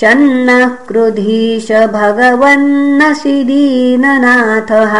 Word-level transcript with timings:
शन्नः 0.00 0.66
क्रुधीश 0.88 1.70
भगवन्नसि 1.94 3.32
दीननाथः 3.44 4.94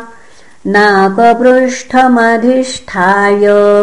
नाकपृष्ठमधिष्ठाय 0.67 3.41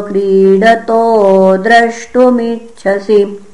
क्रीडतो 0.08 1.56
द्रष्टुमिच्छसि। 1.56 3.46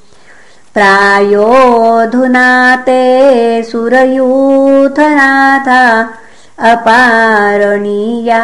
प्रायोऽधुना 0.75 2.77
ते 2.77 3.63
सुरयूथनाथा 3.63 6.11
अपारणीया 6.59 8.43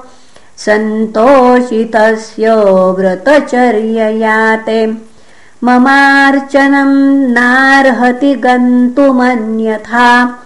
सन्तोषितस्य 0.57 2.55
व्रतचर्ययाते 2.97 4.93
ममार्चनं 5.63 7.31
नार्हति 7.31 8.35
गन्तुमन्यथा। 8.35 10.39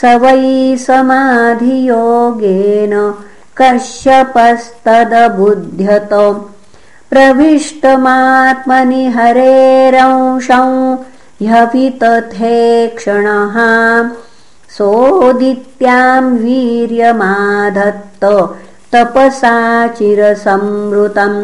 स 0.00 0.04
वै 0.04 0.76
समाधियोगेन 0.76 3.14
कश्यपस्तदबुध्यत 3.58 6.12
प्रविष्टमात्मनि 7.10 9.04
हरेरंशं 9.16 10.70
ह्यपि 11.42 11.86
तथेक्षणः 12.02 13.56
सोदित्यां 14.76 16.24
वीर्यमाधत्त 16.42 18.24
तपसा 18.92 19.56
चिरसंवृतम्। 19.98 21.38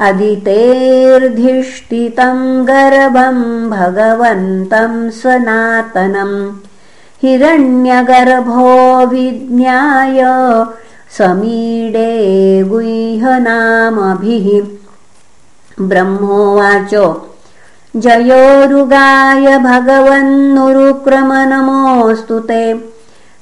अदितेर्धिष्ठितं 0.00 2.68
गर्भं 2.68 3.70
भगवन्तं 3.70 5.10
सनातनम् 5.10 6.52
हिरण्यगर्भो 7.22 9.06
विज्ञाय 9.06 10.22
समीडे 11.18 12.62
गुह्यनामभिः। 12.62 14.66
ब्रह्मोवाच 15.80 16.94
जयोरुगाय 17.96 19.58
भगवन्नुरुक्रमनमोऽस्तु 19.58 22.38
ते। 22.38 22.94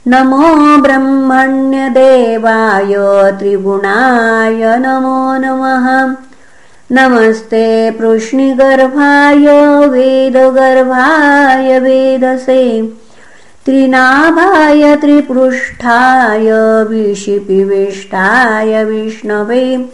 नमो 0.08 0.82
ब्रह्मण्यदेवाय 0.82 2.94
त्रिगुणाय 3.38 4.78
नमो 4.78 5.38
नमः 5.38 6.14
नमस्ते 6.94 7.90
पृष्णिगर्भाय 7.90 9.86
वेदगर्भाय 9.86 11.78
वेदसे। 11.78 12.92
त्रिनाभाय 13.66 14.96
त्रिपृष्ठाय 14.96 16.84
विशिपिविष्टाय 16.84 18.84
विष्णवे। 18.84 19.90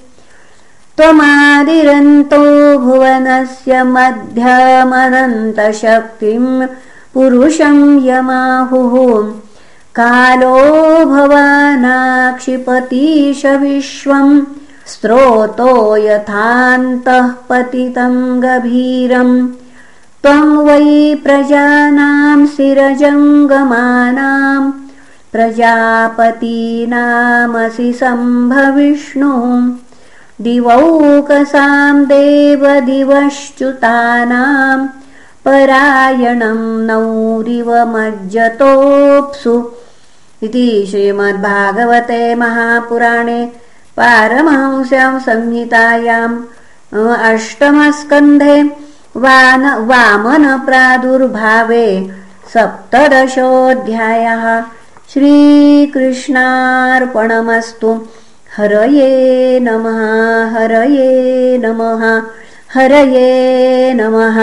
त्वमादिरन्तो 0.97 2.79
भुवनस्य 2.79 3.83
मध्यमनन्तशक्तिं 3.83 6.67
पुरुषं 7.15 8.07
यमाहुः। 8.07 9.33
कालो 9.95 11.05
भवानाक्षिपतीश 11.05 13.47
विश्वम् 13.47 14.41
स्त्रोतो 14.89 15.97
यथान्तः 15.97 17.31
पतितं 17.51 18.43
गभीरम्। 18.43 19.49
त्वं 20.23 20.57
वै 20.57 21.17
प्रजानां 21.25 22.47
शिरजङ्गमानां 22.47 24.71
प्रजापतीनामसि 25.33 27.93
सम्भविष्णुः। 27.93 29.71
दिवौकसां 30.41 32.05
देवदिवश्च्युतानां 32.05 34.87
परायणं 35.45 36.87
नौरिव 36.87 37.95
मज्जतोऽप्सु 37.95 39.71
इति 40.43 40.87
श्रीमद्भागवते 40.91 42.35
महापुराणे 42.35 43.53
पारमहंस्यां 43.99 45.13
संहितायाम् 45.27 46.37
अष्टमस्कन्धे 47.31 48.57
वान 49.25 49.65
वामनप्रादुर्भावे 49.91 51.87
सप्तदशोऽध्यायः 52.55 54.45
श्रीकृष्णार्पणमस्तु। 55.13 56.31
हरये 58.57 59.11
नमः 59.67 60.01
हरये 60.55 61.11
नमः 61.65 62.03
हरये 62.75 63.29
नमः 64.01 64.39